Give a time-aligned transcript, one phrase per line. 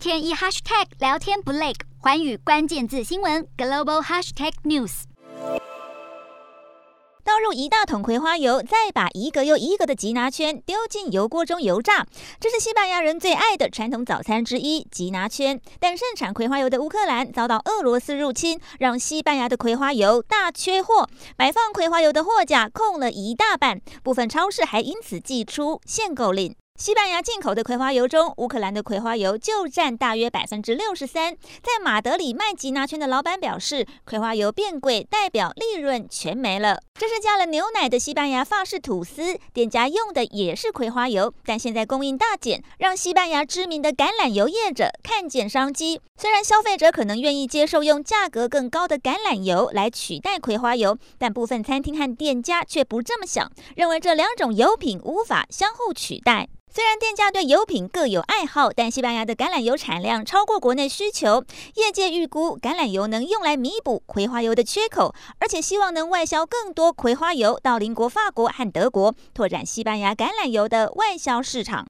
[0.00, 5.02] 天一 hashtag 聊天不累，寰宇关键字新闻 global hashtag news。
[7.22, 12.06] 倒入一大桶葵花油，再把一个又一个的吉拿圈丢进油锅中油炸，
[12.40, 15.60] 这是西班牙人最爱的传统早餐之一——吉拿圈。
[15.78, 21.06] 但盛产葵花油的乌克兰遭到俄罗斯入侵，让西班牙的葵花油大缺货，
[21.36, 26.56] 摆放葵花油的货架空了一大半，部分超市还因此祭出限购令。
[26.80, 31.36] 西班牙进口的葵花油中，乌克兰的葵花油就占大约百分之六十三。
[31.60, 36.80] 在马德里麦吉拿圈的老板表示，葵花油变贵代表利润全没了。
[36.94, 46.00] 这是加了牛奶的西班牙法式吐司，店家用的也是葵花油，但现在供应大减，让西班牙知名的橄榄油业者看见商机。
[46.16, 56.48] 虽然消费者可能愿意接受用价格更高的橄榄油来取代葵花油，但部分餐厅和店家却不这么想，认为这两种油品无法相互取代。
[56.72, 61.44] 虽然店家对油品各有爱好，但西班牙的橄榄油产量超过国内需求。
[61.74, 71.88] 业界预估橄榄油能用来弥补葵花油的缺口，而且希望能外销更多葵花油到邻国法国和德国，拓展西班牙橄榄油的外销市场。